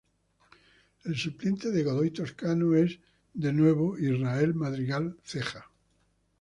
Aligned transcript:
El 1.03 1.15
suplente 1.15 1.69
de 1.69 1.83
Godoy 1.83 2.09
Toscano 2.09 2.73
es 2.75 2.99
de 3.35 3.53
nuevo 3.53 3.99
Israel 3.99 4.55
Madrigal 4.55 5.15
Ceja. 5.23 5.69